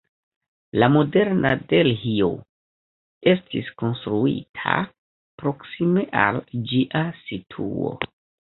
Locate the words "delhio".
1.73-2.29